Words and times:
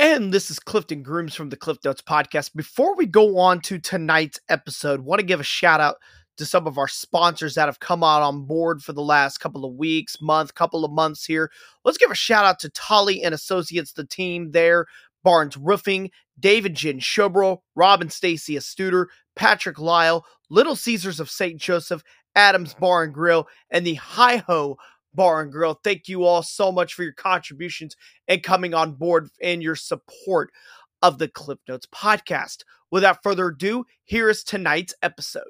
And 0.00 0.32
this 0.32 0.48
is 0.48 0.60
Clifton 0.60 1.02
Grooms 1.02 1.34
from 1.34 1.48
the 1.48 1.56
Cliff 1.56 1.78
Notes 1.84 2.02
podcast. 2.02 2.54
Before 2.54 2.94
we 2.94 3.04
go 3.04 3.36
on 3.38 3.60
to 3.62 3.80
tonight's 3.80 4.38
episode, 4.48 5.00
want 5.00 5.18
to 5.18 5.26
give 5.26 5.40
a 5.40 5.44
shout 5.44 5.80
out 5.80 5.96
to 6.36 6.46
some 6.46 6.68
of 6.68 6.78
our 6.78 6.86
sponsors 6.86 7.56
that 7.56 7.66
have 7.66 7.80
come 7.80 8.04
out 8.04 8.22
on 8.22 8.44
board 8.44 8.80
for 8.80 8.92
the 8.92 9.02
last 9.02 9.38
couple 9.38 9.64
of 9.64 9.74
weeks, 9.74 10.22
month, 10.22 10.54
couple 10.54 10.84
of 10.84 10.92
months 10.92 11.24
here. 11.24 11.50
Let's 11.84 11.98
give 11.98 12.12
a 12.12 12.14
shout 12.14 12.44
out 12.44 12.60
to 12.60 12.70
Tolly 12.70 13.24
and 13.24 13.34
Associates, 13.34 13.92
the 13.92 14.06
team 14.06 14.52
there, 14.52 14.86
Barnes 15.24 15.56
Roofing, 15.56 16.12
David 16.38 16.74
Jen 16.76 17.00
Schoeberl, 17.00 17.58
Robin 17.74 18.08
Stacia 18.08 18.60
Studer, 18.60 19.06
Patrick 19.34 19.80
Lile, 19.80 20.24
Little 20.48 20.76
Caesars 20.76 21.18
of 21.18 21.28
St. 21.28 21.60
Joseph, 21.60 22.04
Adams 22.36 22.72
Bar 22.72 23.02
and 23.02 23.12
Grill, 23.12 23.48
and 23.72 23.84
the 23.84 23.94
Hi 23.94 24.36
Ho 24.46 24.78
Bar 25.18 25.42
and 25.42 25.50
Grill. 25.50 25.80
Thank 25.82 26.06
you 26.06 26.22
all 26.22 26.44
so 26.44 26.70
much 26.70 26.94
for 26.94 27.02
your 27.02 27.12
contributions 27.12 27.96
and 28.28 28.40
coming 28.40 28.72
on 28.72 28.92
board 28.92 29.28
and 29.42 29.60
your 29.60 29.74
support 29.74 30.52
of 31.02 31.18
the 31.18 31.26
Cliff 31.26 31.58
Notes 31.66 31.88
podcast. 31.92 32.58
Without 32.92 33.20
further 33.24 33.48
ado, 33.48 33.84
here 34.04 34.30
is 34.30 34.44
tonight's 34.44 34.94
episode. 35.02 35.42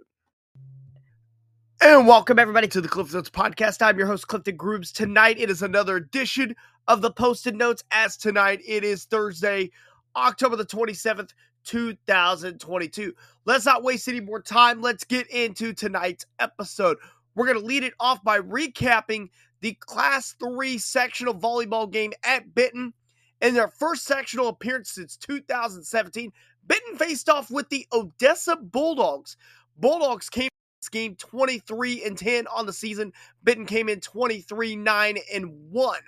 And 1.83 2.07
welcome 2.07 2.39
everybody 2.39 2.67
to 2.69 2.81
the 2.81 2.89
Cliff 2.89 3.13
Notes 3.13 3.29
podcast. 3.29 3.83
I'm 3.83 3.99
your 3.99 4.07
host, 4.07 4.27
Clifton 4.27 4.57
Grooves. 4.57 4.91
Tonight 4.91 5.39
it 5.39 5.51
is 5.51 5.61
another 5.61 5.97
edition 5.97 6.57
of 6.87 7.03
the 7.03 7.13
Post-it 7.13 7.55
Notes. 7.55 7.85
As 7.91 8.17
tonight 8.17 8.63
it 8.67 8.85
is 8.85 9.05
Thursday, 9.05 9.71
October 10.17 10.57
the 10.57 10.65
27th, 10.65 11.33
2022. 11.65 13.15
Let's 13.45 13.67
not 13.67 13.83
waste 13.83 14.09
any 14.09 14.21
more 14.21 14.41
time. 14.41 14.81
Let's 14.81 15.05
get 15.05 15.27
into 15.31 15.75
tonight's 15.75 16.25
episode. 16.39 16.97
We're 17.39 17.47
going 17.47 17.61
to 17.61 17.67
lead 17.67 17.85
it 17.85 17.95
off 18.01 18.25
by 18.25 18.41
recapping 18.41 19.29
the 19.61 19.75
Class 19.75 20.35
3 20.41 20.77
sectional 20.77 21.35
volleyball 21.35 21.89
game 21.89 22.13
at 22.25 22.53
Benton. 22.53 22.93
In 23.41 23.55
their 23.55 23.69
first 23.69 24.07
sectional 24.07 24.49
appearance 24.49 24.91
since 24.91 25.17
2017, 25.17 26.33
Benton 26.67 26.97
faced 26.97 27.29
off 27.29 27.49
with 27.49 27.69
the 27.69 27.87
Odessa 27.93 28.57
Bulldogs. 28.57 29.37
Bulldogs 29.77 30.29
came 30.29 30.47
in 30.47 30.81
this 30.83 30.89
game 30.89 31.15
23 31.15 32.05
and 32.05 32.19
10 32.19 32.49
on 32.49 32.67
the 32.67 32.73
season. 32.73 33.13
Benton 33.45 33.67
came 33.67 33.89
in 33.89 34.01
23 34.01 34.75
9 34.75 35.19
and 35.33 35.71
1 35.71 36.01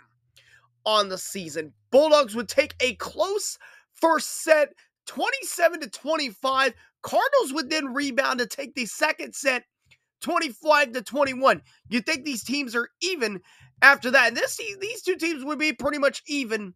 on 0.85 1.09
the 1.09 1.19
season. 1.19 1.73
Bulldogs 1.93 2.35
would 2.35 2.49
take 2.49 2.75
a 2.81 2.97
close 2.97 3.57
first 3.95 4.43
set 4.43 4.71
27 5.07 5.79
to 5.83 5.91
25. 5.91 6.75
Cardinals 7.03 7.53
would 7.53 7.71
then 7.71 7.95
rebound 7.95 8.41
to 8.41 8.47
take 8.47 8.75
the 8.75 8.87
second 8.87 9.33
set 9.33 9.63
25 10.21 10.93
to 10.93 11.03
21. 11.03 11.63
You 11.89 12.01
think 12.01 12.25
these 12.25 12.45
teams 12.45 12.75
are 12.75 12.89
even 13.01 13.41
after 13.83 14.11
that. 14.11 14.29
And 14.29 14.37
this 14.37 14.61
these 14.81 15.03
two 15.03 15.17
teams 15.17 15.45
would 15.45 15.59
be 15.59 15.73
pretty 15.73 15.99
much 15.99 16.23
even 16.27 16.75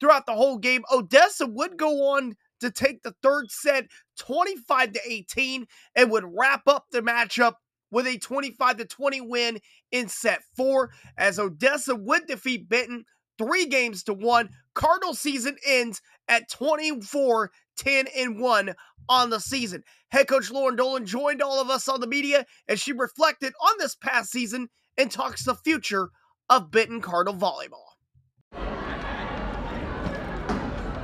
throughout 0.00 0.26
the 0.26 0.34
whole 0.34 0.58
game. 0.58 0.84
Odessa 0.92 1.46
would 1.46 1.76
go 1.76 2.14
on 2.14 2.34
to 2.60 2.70
take 2.70 3.02
the 3.02 3.14
third 3.22 3.50
set 3.50 3.86
25 4.18 4.92
to 4.92 5.00
18 5.06 5.66
and 5.94 6.10
would 6.10 6.24
wrap 6.36 6.62
up 6.66 6.86
the 6.90 7.02
matchup 7.02 7.54
with 7.90 8.06
a 8.06 8.18
25 8.18 8.78
to 8.78 8.84
20 8.84 9.20
win 9.22 9.58
in 9.92 10.08
set 10.08 10.40
4 10.56 10.90
as 11.16 11.38
Odessa 11.38 11.94
would 11.94 12.26
defeat 12.26 12.68
Benton 12.68 13.04
3 13.38 13.66
games 13.66 14.02
to 14.04 14.14
1. 14.14 14.48
Cardinal 14.74 15.14
season 15.14 15.56
ends 15.66 16.00
at 16.28 16.50
24 16.50 17.50
10 17.76 18.06
and 18.16 18.40
1 18.40 18.74
on 19.08 19.30
the 19.30 19.40
season. 19.40 19.82
Head 20.10 20.28
coach 20.28 20.50
Lauren 20.50 20.76
Dolan 20.76 21.06
joined 21.06 21.42
all 21.42 21.60
of 21.60 21.70
us 21.70 21.88
on 21.88 22.00
the 22.00 22.06
media 22.06 22.46
as 22.68 22.80
she 22.80 22.92
reflected 22.92 23.52
on 23.62 23.74
this 23.78 23.94
past 23.94 24.30
season 24.30 24.68
and 24.96 25.10
talks 25.10 25.44
the 25.44 25.54
future 25.54 26.10
of 26.48 26.70
Benton 26.70 27.00
Cardinal 27.00 27.38
volleyball. 27.38 27.82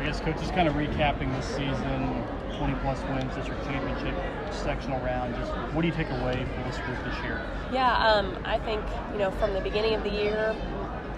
I 0.02 0.06
guess 0.06 0.20
coach 0.20 0.42
is 0.42 0.50
kind 0.50 0.66
of 0.66 0.74
recapping 0.74 1.32
this 1.36 1.46
season, 1.46 2.24
20 2.58 2.74
plus 2.80 3.00
wins, 3.04 3.34
district 3.36 3.64
championship, 3.64 4.14
sectional 4.52 4.98
round. 5.00 5.34
Just 5.36 5.52
what 5.74 5.82
do 5.82 5.88
you 5.88 5.94
take 5.94 6.10
away 6.10 6.44
from 6.54 6.62
this 6.64 6.78
group 6.78 6.98
this 7.04 7.16
year? 7.22 7.40
Yeah, 7.72 7.96
um, 8.08 8.36
I 8.44 8.58
think 8.58 8.82
you 9.12 9.18
know 9.18 9.30
from 9.32 9.52
the 9.52 9.60
beginning 9.60 9.94
of 9.94 10.02
the 10.02 10.10
year, 10.10 10.56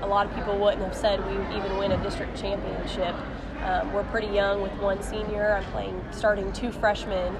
a 0.02 0.06
lot 0.06 0.26
of 0.26 0.34
people 0.34 0.58
wouldn't 0.58 0.82
have 0.82 0.94
said 0.94 1.26
we 1.26 1.36
would 1.36 1.50
even 1.52 1.78
win 1.78 1.92
a 1.92 2.02
district 2.02 2.36
championship. 2.36 3.14
Um, 3.64 3.94
we're 3.94 4.04
pretty 4.04 4.26
young 4.26 4.60
with 4.60 4.72
one 4.74 5.02
senior. 5.02 5.54
I'm 5.54 5.64
playing 5.72 6.04
starting 6.10 6.52
two 6.52 6.70
freshmen. 6.70 7.34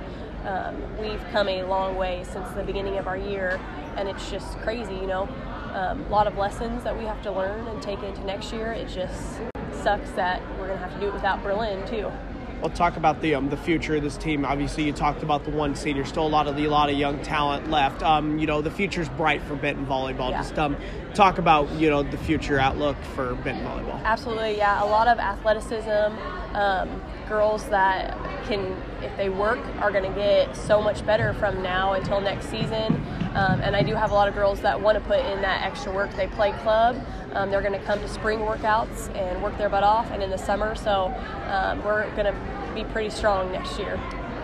Um, 0.46 0.82
we've 0.98 1.22
come 1.32 1.48
a 1.48 1.64
long 1.64 1.96
way 1.96 2.24
since 2.24 2.48
the 2.50 2.62
beginning 2.62 2.96
of 2.96 3.06
our 3.06 3.16
year, 3.16 3.60
and 3.96 4.08
it's 4.08 4.30
just 4.30 4.58
crazy, 4.60 4.94
you 4.94 5.06
know. 5.06 5.28
Um, 5.74 6.00
a 6.04 6.08
lot 6.08 6.26
of 6.26 6.38
lessons 6.38 6.82
that 6.84 6.98
we 6.98 7.04
have 7.04 7.20
to 7.22 7.30
learn 7.30 7.66
and 7.66 7.82
take 7.82 8.02
into 8.02 8.24
next 8.24 8.54
year. 8.54 8.72
It 8.72 8.88
just 8.88 9.38
sucks 9.72 10.10
that 10.12 10.40
we're 10.58 10.68
going 10.68 10.78
to 10.78 10.84
have 10.84 10.94
to 10.94 11.00
do 11.00 11.08
it 11.08 11.12
without 11.12 11.42
Berlin 11.42 11.86
too. 11.86 12.10
We'll 12.60 12.70
talk 12.70 12.96
about 12.96 13.20
the 13.20 13.34
um, 13.34 13.50
the 13.50 13.56
future 13.56 13.96
of 13.96 14.02
this 14.02 14.16
team. 14.16 14.44
Obviously, 14.44 14.84
you 14.84 14.92
talked 14.92 15.22
about 15.22 15.44
the 15.44 15.50
one 15.50 15.74
senior. 15.74 16.04
Still 16.04 16.26
a 16.26 16.28
lot 16.28 16.46
of 16.46 16.56
the 16.56 16.64
a 16.64 16.70
lot 16.70 16.90
of 16.90 16.96
young 16.96 17.20
talent 17.22 17.70
left. 17.70 18.02
Um, 18.02 18.38
you 18.38 18.46
know, 18.46 18.62
the 18.62 18.70
future's 18.70 19.08
bright 19.10 19.42
for 19.42 19.54
Benton 19.54 19.86
volleyball. 19.86 20.30
Yeah. 20.30 20.42
Just 20.42 20.58
um, 20.58 20.76
talk 21.14 21.38
about 21.38 21.70
you 21.72 21.90
know 21.90 22.02
the 22.02 22.18
future 22.18 22.58
outlook 22.58 22.96
for 23.14 23.34
Benton 23.36 23.64
volleyball. 23.64 24.02
Absolutely, 24.04 24.56
yeah. 24.56 24.82
A 24.82 24.86
lot 24.86 25.08
of 25.08 25.18
athleticism. 25.18 26.14
Um, 26.54 27.02
girls 27.28 27.64
that 27.70 28.16
can, 28.44 28.76
if 29.02 29.16
they 29.16 29.28
work, 29.28 29.58
are 29.80 29.90
going 29.90 30.04
to 30.04 30.18
get 30.18 30.54
so 30.54 30.80
much 30.80 31.04
better 31.04 31.32
from 31.34 31.62
now 31.62 31.94
until 31.94 32.20
next 32.20 32.48
season. 32.48 32.94
Um, 33.34 33.60
and 33.60 33.74
I 33.74 33.82
do 33.82 33.94
have 33.94 34.10
a 34.10 34.14
lot 34.14 34.28
of 34.28 34.34
girls 34.34 34.60
that 34.60 34.80
want 34.80 34.96
to 34.96 35.04
put 35.04 35.18
in 35.18 35.42
that 35.42 35.62
extra 35.62 35.92
work. 35.92 36.14
They 36.14 36.28
play 36.28 36.52
club. 36.62 37.04
Um, 37.32 37.50
they're 37.50 37.62
going 37.62 37.78
to 37.78 37.84
come 37.84 37.98
to 37.98 38.08
spring 38.08 38.40
workouts 38.40 39.14
and 39.16 39.42
work 39.42 39.58
their 39.58 39.68
butt 39.68 39.82
off, 39.82 40.10
and 40.12 40.22
in 40.22 40.30
the 40.30 40.38
summer. 40.38 40.74
So 40.76 41.12
um, 41.48 41.82
we're 41.82 42.08
going 42.14 42.26
to 42.26 42.72
be 42.74 42.84
pretty 42.84 43.10
strong 43.10 43.50
next 43.50 43.78
year. 43.78 43.98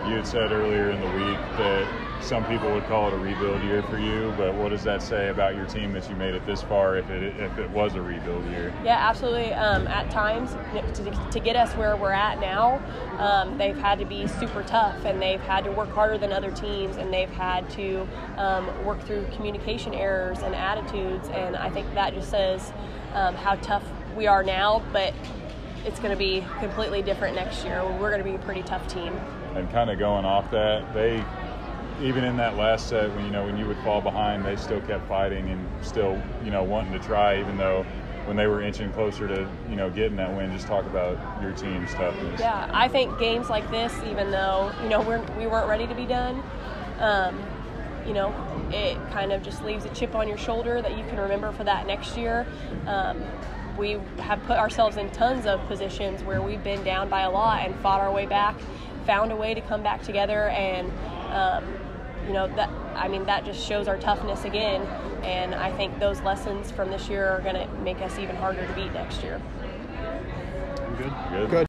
You 0.07 0.15
had 0.15 0.27
said 0.27 0.51
earlier 0.51 0.91
in 0.91 0.99
the 0.99 1.25
week 1.25 1.37
that 1.57 2.10
some 2.21 2.45
people 2.45 2.71
would 2.71 2.85
call 2.85 3.07
it 3.07 3.13
a 3.13 3.17
rebuild 3.17 3.63
year 3.63 3.81
for 3.83 3.97
you, 3.97 4.33
but 4.37 4.53
what 4.53 4.69
does 4.69 4.83
that 4.83 5.01
say 5.01 5.29
about 5.29 5.55
your 5.55 5.65
team 5.65 5.91
that 5.93 6.07
you 6.09 6.15
made 6.15 6.33
it 6.33 6.45
this 6.45 6.61
far 6.61 6.97
if 6.97 7.09
it 7.09 7.23
if 7.39 7.57
it 7.57 7.69
was 7.71 7.95
a 7.95 8.01
rebuild 8.01 8.45
year? 8.45 8.73
Yeah, 8.83 8.97
absolutely. 8.97 9.53
Um, 9.53 9.87
at 9.87 10.09
times, 10.11 10.51
to, 10.95 11.29
to 11.31 11.39
get 11.39 11.55
us 11.55 11.73
where 11.75 11.95
we're 11.97 12.11
at 12.11 12.39
now, 12.39 12.81
um, 13.17 13.57
they've 13.57 13.77
had 13.77 13.99
to 13.99 14.05
be 14.05 14.27
super 14.27 14.63
tough 14.63 15.03
and 15.05 15.21
they've 15.21 15.41
had 15.41 15.63
to 15.63 15.71
work 15.71 15.89
harder 15.89 16.17
than 16.17 16.31
other 16.31 16.51
teams 16.51 16.97
and 16.97 17.11
they've 17.11 17.29
had 17.29 17.69
to 17.71 18.07
um, 18.37 18.85
work 18.85 19.01
through 19.01 19.25
communication 19.35 19.93
errors 19.93 20.39
and 20.39 20.53
attitudes. 20.53 21.27
And 21.29 21.55
I 21.55 21.69
think 21.69 21.91
that 21.95 22.13
just 22.13 22.29
says 22.29 22.71
um, 23.13 23.35
how 23.35 23.55
tough 23.55 23.83
we 24.15 24.27
are 24.27 24.43
now, 24.43 24.83
but 24.93 25.13
it's 25.85 25.99
going 25.99 26.11
to 26.11 26.17
be 26.17 26.45
completely 26.59 27.01
different 27.01 27.35
next 27.35 27.65
year. 27.65 27.83
We're 27.83 28.11
going 28.11 28.23
to 28.23 28.29
be 28.29 28.35
a 28.35 28.39
pretty 28.39 28.61
tough 28.61 28.87
team. 28.87 29.13
And 29.55 29.69
kind 29.71 29.89
of 29.89 29.97
going 29.97 30.25
off 30.25 30.49
that, 30.51 30.93
they 30.93 31.25
even 32.01 32.23
in 32.23 32.35
that 32.37 32.57
last 32.57 32.89
set 32.89 33.13
when 33.15 33.25
you 33.25 33.31
know 33.31 33.45
when 33.45 33.57
you 33.57 33.65
would 33.67 33.77
fall 33.79 34.01
behind, 34.01 34.43
they 34.43 34.55
still 34.55 34.81
kept 34.81 35.07
fighting 35.07 35.49
and 35.49 35.85
still 35.85 36.21
you 36.43 36.51
know 36.51 36.63
wanting 36.63 36.93
to 36.93 36.99
try, 36.99 37.39
even 37.39 37.57
though 37.57 37.85
when 38.25 38.37
they 38.37 38.47
were 38.47 38.61
inching 38.61 38.91
closer 38.93 39.27
to 39.27 39.47
you 39.69 39.75
know 39.75 39.89
getting 39.89 40.15
that 40.17 40.35
win. 40.35 40.51
Just 40.51 40.67
talk 40.67 40.85
about 40.85 41.17
your 41.41 41.51
team's 41.51 41.93
toughness. 41.93 42.39
Yeah, 42.39 42.69
I 42.73 42.87
think 42.87 43.17
games 43.19 43.49
like 43.49 43.69
this, 43.71 43.93
even 44.09 44.31
though 44.31 44.71
you 44.81 44.89
know 44.89 45.01
we're 45.01 45.21
we 45.37 45.47
weren't 45.47 45.69
ready 45.69 45.87
to 45.87 45.95
be 45.95 46.05
done. 46.05 46.41
Um, 46.99 47.39
you 48.05 48.13
know, 48.13 48.33
it 48.71 48.97
kind 49.11 49.31
of 49.31 49.43
just 49.43 49.63
leaves 49.63 49.85
a 49.85 49.89
chip 49.89 50.15
on 50.15 50.27
your 50.27 50.37
shoulder 50.37 50.81
that 50.81 50.97
you 50.97 51.03
can 51.05 51.19
remember 51.19 51.51
for 51.51 51.63
that 51.63 51.85
next 51.85 52.17
year. 52.17 52.47
Um, 52.87 53.23
we 53.77 53.99
have 54.17 54.41
put 54.43 54.57
ourselves 54.57 54.97
in 54.97 55.09
tons 55.11 55.45
of 55.45 55.65
positions 55.67 56.23
where 56.23 56.41
we've 56.41 56.63
been 56.63 56.83
down 56.83 57.09
by 57.09 57.21
a 57.21 57.31
lot 57.31 57.65
and 57.65 57.75
fought 57.79 58.01
our 58.01 58.11
way 58.11 58.25
back, 58.25 58.55
found 59.05 59.31
a 59.31 59.35
way 59.35 59.53
to 59.53 59.61
come 59.61 59.83
back 59.83 60.01
together, 60.01 60.49
and 60.49 60.91
um, 61.31 61.63
you 62.27 62.33
know 62.33 62.47
that 62.55 62.69
I 62.95 63.07
mean 63.07 63.25
that 63.25 63.45
just 63.45 63.65
shows 63.65 63.87
our 63.87 63.97
toughness 63.97 64.45
again. 64.45 64.81
And 65.23 65.53
I 65.55 65.71
think 65.71 65.99
those 65.99 66.21
lessons 66.21 66.71
from 66.71 66.89
this 66.89 67.07
year 67.07 67.27
are 67.27 67.41
going 67.41 67.55
to 67.55 67.67
make 67.83 67.97
us 68.01 68.17
even 68.17 68.35
harder 68.35 68.65
to 68.65 68.73
beat 68.73 68.91
next 68.93 69.21
year. 69.21 69.41
Good. 70.97 71.13
Good. 71.29 71.49
Good. 71.49 71.67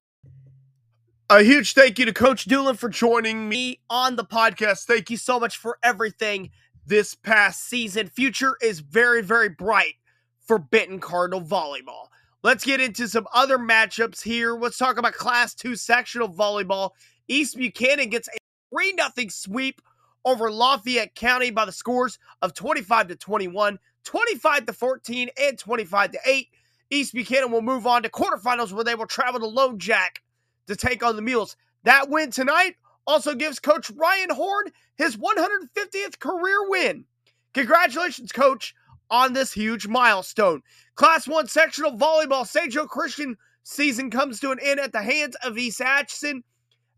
A 1.30 1.42
huge 1.42 1.72
thank 1.72 1.98
you 1.98 2.04
to 2.04 2.12
Coach 2.12 2.44
Doolin 2.44 2.76
for 2.76 2.90
joining 2.90 3.48
me 3.48 3.80
on 3.88 4.16
the 4.16 4.24
podcast. 4.24 4.84
Thank 4.84 5.08
you 5.08 5.16
so 5.16 5.40
much 5.40 5.56
for 5.56 5.78
everything 5.82 6.50
this 6.84 7.14
past 7.14 7.64
season. 7.64 8.08
Future 8.08 8.56
is 8.60 8.80
very, 8.80 9.22
very 9.22 9.48
bright 9.48 9.94
for 10.40 10.58
Benton 10.58 11.00
Cardinal 11.00 11.40
volleyball. 11.40 12.08
Let's 12.42 12.64
get 12.64 12.80
into 12.80 13.08
some 13.08 13.26
other 13.32 13.56
matchups 13.56 14.22
here. 14.22 14.54
Let's 14.54 14.76
talk 14.76 14.98
about 14.98 15.14
Class 15.14 15.54
2 15.54 15.76
sectional 15.76 16.28
volleyball. 16.28 16.90
East 17.28 17.56
Buchanan 17.56 18.10
gets 18.10 18.28
a 18.28 18.36
3 18.74 18.94
0 19.16 19.28
sweep 19.30 19.80
over 20.24 20.50
Lafayette 20.50 21.14
County 21.14 21.50
by 21.50 21.64
the 21.64 21.72
scores 21.72 22.18
of 22.42 22.54
25 22.54 23.08
to 23.08 23.16
21, 23.16 23.78
25 24.04 24.66
to 24.66 24.72
14, 24.72 25.28
and 25.40 25.58
25 25.58 26.12
to 26.12 26.18
8. 26.26 26.48
East 26.90 27.14
Buchanan 27.14 27.50
will 27.50 27.62
move 27.62 27.86
on 27.86 28.02
to 28.02 28.10
quarterfinals 28.10 28.72
where 28.72 28.84
they 28.84 28.94
will 28.94 29.06
travel 29.06 29.40
to 29.40 29.46
Lone 29.46 29.78
Jack 29.78 30.22
to 30.66 30.76
take 30.76 31.02
on 31.02 31.16
the 31.16 31.22
Mules. 31.22 31.56
That 31.84 32.08
win 32.10 32.30
tonight 32.30 32.76
also 33.06 33.34
gives 33.34 33.58
Coach 33.58 33.90
Ryan 33.90 34.30
Horn 34.30 34.66
his 34.96 35.16
150th 35.16 36.18
career 36.18 36.68
win. 36.68 37.04
Congratulations, 37.54 38.32
Coach, 38.32 38.74
on 39.10 39.32
this 39.32 39.52
huge 39.52 39.88
milestone. 39.88 40.62
Class 40.94 41.26
1 41.26 41.48
sectional 41.48 41.96
volleyball, 41.96 42.46
St. 42.46 42.72
Joe 42.72 42.86
Christian 42.86 43.36
season 43.62 44.10
comes 44.10 44.40
to 44.40 44.50
an 44.50 44.58
end 44.62 44.80
at 44.80 44.92
the 44.92 45.02
hands 45.02 45.36
of 45.44 45.58
East 45.58 45.80
Atchison 45.80 46.42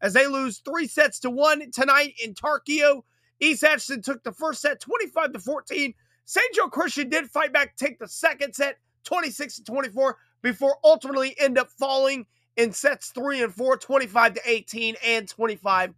as 0.00 0.12
they 0.12 0.26
lose 0.26 0.58
three 0.58 0.86
sets 0.86 1.18
to 1.20 1.30
one 1.30 1.70
tonight 1.70 2.14
in 2.22 2.34
Tarkio. 2.34 3.02
East 3.40 3.64
Atchison 3.64 4.02
took 4.02 4.22
the 4.22 4.32
first 4.32 4.60
set 4.60 4.80
25 4.80 5.32
to 5.32 5.38
14. 5.38 5.94
St. 6.24 6.54
Joe 6.54 6.68
Christian 6.68 7.08
did 7.08 7.30
fight 7.30 7.52
back, 7.52 7.76
take 7.76 7.98
the 7.98 8.08
second 8.08 8.54
set 8.54 8.78
26 9.04 9.56
to 9.56 9.64
24 9.64 10.16
before 10.42 10.76
ultimately 10.82 11.34
end 11.38 11.58
up 11.58 11.70
falling 11.70 12.26
in 12.56 12.72
sets 12.72 13.10
three 13.10 13.42
and 13.42 13.52
four, 13.52 13.76
25 13.76 14.34
to 14.34 14.40
18 14.46 14.96
and 15.04 15.28
25 15.28 15.94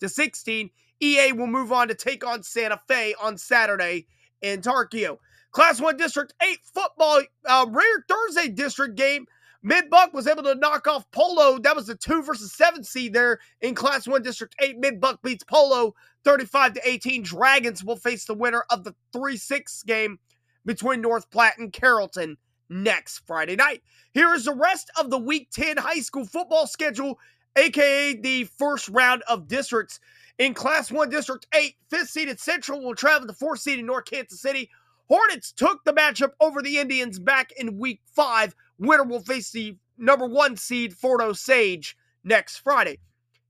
to 0.00 0.08
16. 0.08 0.70
EA 1.02 1.32
will 1.32 1.46
move 1.46 1.72
on 1.72 1.88
to 1.88 1.94
take 1.94 2.26
on 2.26 2.42
Santa 2.42 2.80
Fe 2.88 3.14
on 3.20 3.36
Saturday 3.36 4.06
in 4.42 4.60
Tarkio. 4.60 5.18
Class 5.50 5.80
1 5.80 5.96
District 5.96 6.32
8 6.42 6.58
football, 6.62 7.22
uh, 7.46 7.66
rare 7.68 8.04
Thursday 8.08 8.48
district 8.48 8.96
game. 8.96 9.26
Mid 9.62 9.90
Buch 9.90 10.12
was 10.14 10.26
able 10.26 10.42
to 10.44 10.54
knock 10.54 10.86
off 10.86 11.10
Polo. 11.10 11.58
That 11.58 11.76
was 11.76 11.86
the 11.86 11.94
2 11.94 12.22
versus 12.22 12.52
7 12.52 12.82
seed 12.82 13.12
there 13.12 13.40
in 13.60 13.74
Class 13.74 14.08
1 14.08 14.22
District 14.22 14.54
8. 14.60 14.78
Mid 14.78 15.00
Buch 15.00 15.20
beats 15.22 15.44
Polo 15.44 15.94
35 16.24 16.74
to 16.74 16.88
18. 16.88 17.22
Dragons 17.22 17.84
will 17.84 17.96
face 17.96 18.24
the 18.24 18.34
winner 18.34 18.64
of 18.70 18.84
the 18.84 18.94
3 19.12 19.36
6 19.36 19.82
game 19.82 20.18
between 20.64 21.02
North 21.02 21.30
Platte 21.30 21.58
and 21.58 21.72
Carrollton 21.72 22.36
next 22.70 23.18
Friday 23.26 23.56
night. 23.56 23.82
Here 24.12 24.32
is 24.34 24.44
the 24.44 24.54
rest 24.54 24.90
of 24.98 25.10
the 25.10 25.18
Week 25.18 25.50
10 25.50 25.76
high 25.76 26.00
school 26.00 26.24
football 26.24 26.66
schedule, 26.66 27.18
aka 27.56 28.14
the 28.14 28.44
first 28.44 28.88
round 28.88 29.22
of 29.28 29.46
districts. 29.46 30.00
In 30.38 30.54
Class 30.54 30.90
1 30.90 31.10
District 31.10 31.46
8, 31.54 31.74
fifth 31.90 32.08
seeded 32.08 32.40
Central 32.40 32.82
will 32.82 32.94
travel 32.94 33.26
to 33.28 33.34
fourth 33.34 33.60
seeded 33.60 33.84
North 33.84 34.06
Kansas 34.06 34.40
City. 34.40 34.70
Hornets 35.06 35.52
took 35.52 35.84
the 35.84 35.92
matchup 35.92 36.30
over 36.40 36.62
the 36.62 36.78
Indians 36.78 37.18
back 37.18 37.52
in 37.58 37.78
Week 37.78 38.00
5. 38.14 38.54
Winner 38.80 39.04
will 39.04 39.20
face 39.20 39.50
the 39.50 39.76
number 39.98 40.26
one 40.26 40.56
seed 40.56 40.94
Fort 40.94 41.22
Osage 41.22 41.96
next 42.24 42.58
Friday. 42.58 42.98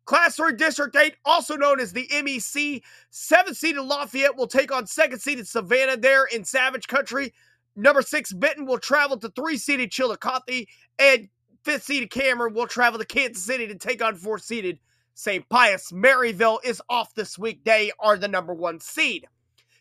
Class 0.04 0.34
3 0.36 0.54
District 0.56 0.94
8, 0.94 1.14
also 1.24 1.54
known 1.54 1.78
as 1.78 1.92
the 1.92 2.08
MEC, 2.08 2.82
7th 3.12 3.54
seeded 3.54 3.82
Lafayette 3.82 4.36
will 4.36 4.48
take 4.48 4.72
on 4.72 4.84
2nd 4.84 5.20
seeded 5.20 5.46
Savannah 5.46 5.96
there 5.96 6.24
in 6.24 6.44
Savage 6.44 6.88
Country. 6.88 7.32
Number 7.76 8.02
6 8.02 8.32
Benton 8.32 8.66
will 8.66 8.78
travel 8.78 9.16
to 9.18 9.28
3 9.28 9.56
seeded 9.56 9.92
Chillicothe, 9.92 10.66
and 10.98 11.28
5th 11.64 11.82
seeded 11.82 12.10
Cameron 12.10 12.54
will 12.54 12.66
travel 12.66 12.98
to 12.98 13.04
Kansas 13.04 13.44
City 13.44 13.68
to 13.68 13.76
take 13.76 14.02
on 14.02 14.16
4th 14.16 14.42
seeded 14.42 14.80
St. 15.14 15.48
Pius. 15.48 15.92
Maryville 15.92 16.58
is 16.64 16.82
off 16.88 17.14
this 17.14 17.38
week. 17.38 17.62
They 17.64 17.92
are 18.00 18.16
the 18.16 18.26
number 18.26 18.52
1 18.52 18.80
seed. 18.80 19.26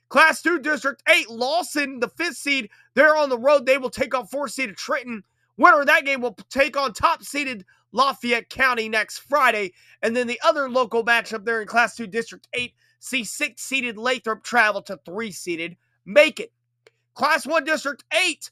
Class 0.09 0.43
2 0.43 0.59
District 0.59 1.01
8, 1.09 1.29
Lawson, 1.31 1.99
the 2.01 2.09
5th 2.09 2.35
seed, 2.35 2.69
they're 2.93 3.17
on 3.17 3.29
the 3.29 3.37
road. 3.37 3.65
They 3.65 3.79
will 3.79 3.89
take 3.89 4.13
on 4.13 4.27
4th 4.27 4.51
seeded 4.51 4.77
Trenton. 4.77 5.23
Winner 5.59 5.81
of 5.81 5.87
that 5.87 6.05
game 6.05 6.21
will 6.21 6.37
take 6.49 6.77
on 6.77 6.93
top 6.93 7.21
seeded 7.21 7.65
Lafayette 7.91 8.49
County 8.49 8.87
next 8.87 9.19
Friday. 9.19 9.73
And 10.01 10.15
then 10.15 10.25
the 10.25 10.39
other 10.43 10.69
local 10.69 11.03
matchup 11.03 11.43
there 11.43 11.61
in 11.61 11.67
Class 11.67 11.97
2 11.97 12.07
District 12.07 12.47
8 12.53 12.73
see 12.99 13.25
6 13.25 13.61
seeded 13.61 13.97
Lathrop 13.97 14.41
travel 14.41 14.81
to 14.83 14.97
3 15.05 15.31
seeded 15.31 15.75
Macon. 16.05 16.47
Class 17.13 17.45
1 17.45 17.65
District 17.65 18.01
8, 18.13 18.49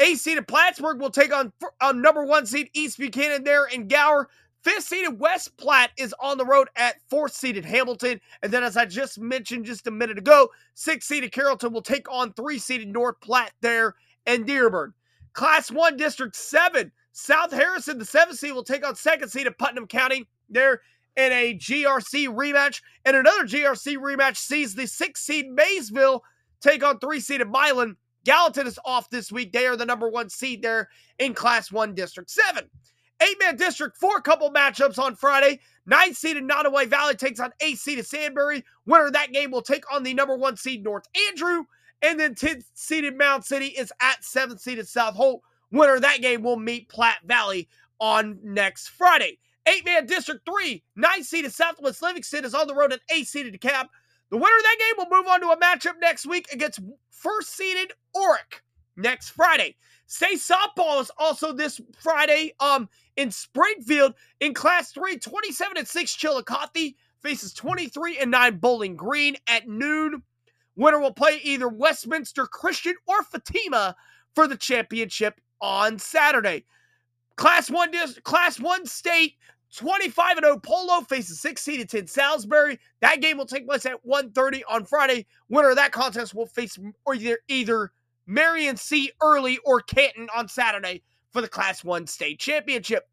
8 0.00 0.14
seeded 0.14 0.48
Plattsburgh 0.48 0.98
will 0.98 1.10
take 1.10 1.34
on, 1.34 1.52
on 1.62 1.70
uh, 1.82 1.92
number 1.92 2.24
1 2.24 2.46
seed 2.46 2.70
East 2.72 2.96
Buchanan 2.98 3.44
there 3.44 3.66
in 3.66 3.86
Gower. 3.86 4.28
Fifth 4.64 4.84
seeded 4.84 5.20
West 5.20 5.54
Platte 5.58 5.92
is 5.98 6.14
on 6.18 6.38
the 6.38 6.46
road 6.46 6.68
at 6.76 6.96
fourth 7.08 7.32
seeded 7.32 7.64
Hamilton. 7.64 8.20
And 8.42 8.50
then, 8.50 8.64
as 8.64 8.76
I 8.76 8.86
just 8.86 9.18
mentioned 9.18 9.66
just 9.66 9.86
a 9.86 9.90
minute 9.90 10.18
ago, 10.18 10.48
six 10.74 11.06
seeded 11.06 11.30
Carrollton 11.30 11.72
will 11.72 11.82
take 11.82 12.10
on 12.10 12.32
three 12.32 12.58
seeded 12.58 12.88
North 12.88 13.20
Platte 13.20 13.52
there 13.60 13.94
and 14.26 14.46
Dearborn. 14.46 14.94
Class 15.32 15.70
1 15.70 15.96
District 15.96 16.34
7. 16.34 16.92
South 17.12 17.52
Harrison, 17.52 17.98
the 17.98 18.04
7th 18.04 18.34
seed, 18.34 18.52
will 18.52 18.62
take 18.62 18.86
on 18.86 18.94
2nd 18.94 19.28
seed 19.28 19.46
of 19.46 19.58
Putnam 19.58 19.86
County. 19.86 20.28
There 20.48 20.80
in 21.18 21.32
a 21.32 21.54
GRC 21.54 22.28
rematch. 22.28 22.80
And 23.04 23.16
another 23.16 23.44
GRC 23.44 23.96
rematch 23.96 24.36
sees 24.36 24.74
the 24.74 24.84
6th 24.84 25.18
seed 25.18 25.50
Maysville 25.50 26.22
take 26.60 26.84
on 26.84 26.98
3 27.00 27.20
seed 27.20 27.40
of 27.40 27.48
Milan. 27.48 27.96
Gallatin 28.24 28.66
is 28.66 28.78
off 28.84 29.10
this 29.10 29.32
week. 29.32 29.52
They 29.52 29.66
are 29.66 29.76
the 29.76 29.86
number 29.86 30.08
one 30.08 30.30
seed 30.30 30.62
there 30.62 30.88
in 31.18 31.34
Class 31.34 31.72
1 31.72 31.94
District 31.94 32.30
7. 32.30 32.64
Eight 33.20 33.36
man 33.40 33.56
district, 33.56 33.96
four 33.96 34.20
couple 34.20 34.52
matchups 34.52 34.96
on 34.96 35.16
Friday. 35.16 35.58
Nine 35.86 36.14
seeded 36.14 36.44
Nodaway 36.44 36.86
Valley 36.86 37.16
takes 37.16 37.40
on 37.40 37.50
eight 37.60 37.78
seeded 37.78 38.04
Stanberry. 38.04 38.62
Winner 38.86 39.06
of 39.06 39.12
that 39.14 39.32
game 39.32 39.50
will 39.50 39.62
take 39.62 39.92
on 39.92 40.04
the 40.04 40.14
number 40.14 40.36
one 40.36 40.56
seed 40.56 40.84
North 40.84 41.04
Andrew. 41.28 41.64
And 42.02 42.18
then 42.18 42.34
10th 42.34 42.64
seeded 42.74 43.16
Mound 43.16 43.44
City 43.44 43.66
is 43.66 43.92
at 44.00 44.22
7th 44.22 44.60
seeded 44.60 44.86
South 44.86 45.14
Holt. 45.14 45.42
Winner 45.70 45.96
of 45.96 46.02
that 46.02 46.20
game 46.20 46.42
will 46.42 46.56
meet 46.56 46.88
Platte 46.88 47.22
Valley 47.24 47.68
on 48.00 48.38
next 48.42 48.88
Friday. 48.88 49.38
Eight 49.66 49.84
man 49.84 50.06
District 50.06 50.40
3, 50.48 50.82
9 50.96 51.24
seeded 51.24 51.52
Southwest 51.52 52.00
Livingston 52.00 52.44
is 52.44 52.54
on 52.54 52.66
the 52.66 52.74
road 52.74 52.92
at 52.92 53.00
8 53.10 53.26
seeded 53.26 53.60
DeKalb. 53.60 53.86
The 54.30 54.36
winner 54.36 54.56
of 54.56 54.62
that 54.62 54.76
game 54.78 54.94
will 54.96 55.18
move 55.18 55.26
on 55.26 55.40
to 55.40 55.48
a 55.48 55.56
matchup 55.56 56.00
next 56.00 56.26
week 56.26 56.46
against 56.52 56.80
first 57.10 57.54
seeded 57.54 57.92
Orrick 58.16 58.62
next 58.96 59.30
Friday. 59.30 59.76
State 60.06 60.38
softball 60.38 61.00
is 61.02 61.10
also 61.18 61.52
this 61.52 61.80
Friday 62.00 62.54
um, 62.60 62.88
in 63.16 63.30
Springfield 63.30 64.14
in 64.40 64.54
Class 64.54 64.92
3, 64.92 65.18
27 65.18 65.76
and 65.76 65.88
6 65.88 66.14
Chillicothe 66.14 66.94
faces 67.22 67.52
23 67.52 68.18
and 68.18 68.30
9 68.30 68.56
Bowling 68.56 68.96
Green 68.96 69.36
at 69.46 69.68
noon. 69.68 70.22
Winner 70.78 71.00
will 71.00 71.12
play 71.12 71.40
either 71.42 71.68
Westminster 71.68 72.46
Christian 72.46 72.94
or 73.08 73.24
Fatima 73.24 73.96
for 74.36 74.46
the 74.46 74.56
championship 74.56 75.40
on 75.60 75.98
Saturday. 75.98 76.64
Class 77.36 77.68
1 77.68 77.90
Class 78.22 78.60
1 78.60 78.86
state 78.86 79.34
25 79.74 80.36
and 80.38 80.46
0 80.46 80.60
Polo 80.60 81.00
faces 81.02 81.40
6 81.40 81.60
seeded 81.60 81.90
10 81.90 82.06
Salisbury. 82.06 82.78
That 83.00 83.20
game 83.20 83.36
will 83.36 83.44
take 83.44 83.66
place 83.66 83.86
at 83.86 84.04
1:30 84.06 84.62
on 84.68 84.84
Friday. 84.84 85.26
Winner 85.48 85.70
of 85.70 85.76
that 85.76 85.90
contest 85.90 86.32
will 86.32 86.46
face 86.46 86.78
either 87.12 87.38
either 87.48 87.92
Marion 88.26 88.76
C. 88.76 89.10
Early 89.20 89.58
or 89.64 89.80
Canton 89.80 90.28
on 90.34 90.46
Saturday 90.46 91.02
for 91.32 91.40
the 91.40 91.48
Class 91.48 91.82
1 91.82 92.06
state 92.06 92.38
championship. 92.38 93.08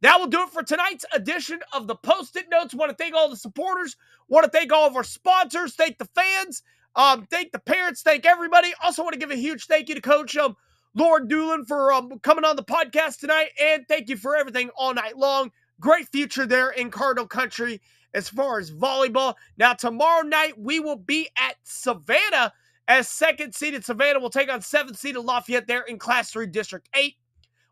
That 0.00 0.18
will 0.18 0.26
do 0.26 0.44
it 0.44 0.48
for 0.48 0.62
tonight's 0.62 1.04
edition 1.12 1.60
of 1.74 1.86
the 1.86 1.96
Post-it 1.96 2.48
Notes. 2.50 2.74
Want 2.74 2.88
to 2.90 2.96
thank 2.96 3.14
all 3.14 3.28
the 3.28 3.36
supporters. 3.36 3.96
Want 4.28 4.44
to 4.44 4.50
thank 4.50 4.72
all 4.72 4.86
of 4.86 4.96
our 4.96 5.04
sponsors. 5.04 5.74
Thank 5.74 5.98
the 5.98 6.06
fans. 6.06 6.62
Um, 6.96 7.26
thank 7.30 7.52
the 7.52 7.58
parents. 7.58 8.02
Thank 8.02 8.26
everybody. 8.26 8.72
Also 8.82 9.02
want 9.02 9.12
to 9.14 9.18
give 9.18 9.30
a 9.30 9.36
huge 9.36 9.66
thank 9.66 9.88
you 9.88 9.94
to 9.94 10.00
Coach 10.00 10.36
um, 10.36 10.56
Lord 10.94 11.28
Doolin 11.28 11.64
for 11.64 11.92
um, 11.92 12.18
coming 12.20 12.44
on 12.44 12.56
the 12.56 12.64
podcast 12.64 13.20
tonight. 13.20 13.50
And 13.60 13.86
thank 13.88 14.08
you 14.08 14.16
for 14.16 14.36
everything 14.36 14.70
all 14.76 14.92
night 14.94 15.16
long. 15.16 15.52
Great 15.78 16.08
future 16.08 16.46
there 16.46 16.70
in 16.70 16.90
Cardinal 16.90 17.26
Country 17.26 17.80
as 18.12 18.28
far 18.28 18.58
as 18.58 18.70
volleyball. 18.70 19.34
Now, 19.56 19.72
tomorrow 19.72 20.22
night, 20.22 20.58
we 20.58 20.80
will 20.80 20.96
be 20.96 21.28
at 21.38 21.56
Savannah 21.62 22.52
as 22.88 23.08
second 23.08 23.54
seeded 23.54 23.84
Savannah 23.84 24.18
will 24.18 24.30
take 24.30 24.52
on 24.52 24.60
seventh 24.60 24.98
seeded 24.98 25.24
Lafayette 25.24 25.68
there 25.68 25.82
in 25.82 25.98
Class 25.98 26.32
3 26.32 26.48
District 26.48 26.88
8. 26.94 27.14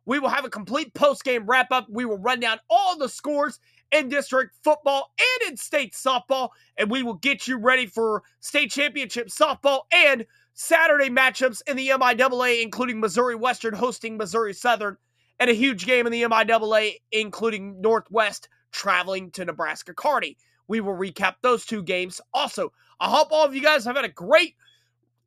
We 0.07 0.21
will 0.21 0.29
have 0.29 0.45
a 0.45 0.51
complete 0.51 0.95
post 0.95 1.25
game 1.25 1.45
wrap 1.45 1.73
up. 1.73 1.87
We 1.91 2.05
will 2.05 2.19
run 2.19 2.41
down 2.41 2.61
all 2.71 2.97
the 2.97 3.09
scores 3.09 3.59
in 3.93 4.09
district 4.09 4.57
football 4.63 5.13
and 5.19 5.51
in 5.51 5.57
state 5.57 5.93
softball, 5.95 6.51
and 6.77 6.91
we 6.91 7.03
will 7.03 7.15
get 7.15 7.49
you 7.49 7.59
ready 7.59 7.87
for 7.87 8.23
state 8.41 8.71
championship 8.71 9.29
softball 9.29 9.83
and 9.93 10.27
Saturday 10.55 11.09
matchups 11.09 11.63
in 11.67 11.77
the 11.77 11.89
MIAA, 11.89 12.63
including 12.63 13.01
Missouri 13.01 13.37
Western 13.37 13.75
hosting 13.75 14.17
Missouri 14.17 14.53
Southern, 14.53 14.97
and 15.39 15.49
a 15.49 15.55
huge 15.55 15.87
game 15.87 16.07
in 16.07 16.13
the 16.13 16.23
MIAA, 16.23 16.95
including 17.13 17.81
Northwest 17.81 18.49
traveling 18.73 19.31
to 19.33 19.45
Nebraska 19.45 19.95
Kearney. 19.95 20.37
We 20.67 20.81
will 20.81 20.95
recap 20.95 21.37
those 21.43 21.65
two 21.65 21.83
games. 21.83 22.21
Also, 22.35 22.73
I 23.01 23.09
hope 23.09 23.29
all 23.31 23.45
of 23.45 23.55
you 23.55 23.63
guys 23.63 23.85
have 23.85 23.97
had 23.97 24.05
a 24.05 24.11
great 24.11 24.55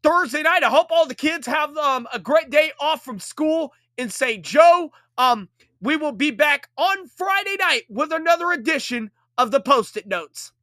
Thursday 0.03 0.43
night. 0.43 0.63
I 0.63 0.69
hope 0.69 0.87
all 0.91 1.07
the 1.07 1.15
kids 1.15 1.47
have 1.47 1.75
um, 1.77 2.07
a 2.13 2.19
great 2.19 2.49
day 2.49 2.71
off 2.79 3.03
from 3.03 3.19
school 3.19 3.73
in 3.97 4.09
St. 4.09 4.43
Joe. 4.43 4.91
Um, 5.17 5.49
we 5.81 5.97
will 5.97 6.11
be 6.11 6.31
back 6.31 6.69
on 6.77 7.07
Friday 7.07 7.57
night 7.59 7.83
with 7.89 8.11
another 8.13 8.51
edition 8.51 9.11
of 9.38 9.51
the 9.51 9.59
Post 9.59 9.97
it 9.97 10.07
Notes. 10.07 10.53